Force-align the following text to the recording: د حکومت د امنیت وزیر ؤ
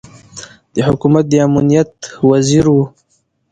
د 0.73 0.75
حکومت 0.87 1.23
د 1.29 1.33
امنیت 1.47 1.93
وزیر 2.29 2.65
ؤ 2.77 2.81